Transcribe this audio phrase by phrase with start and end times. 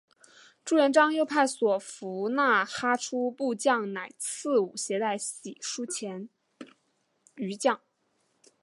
[0.65, 6.27] 朱元璋又派所俘纳哈出部将乃剌吾携带玺书前
[6.59, 6.69] 去
[7.45, 7.79] 谕降。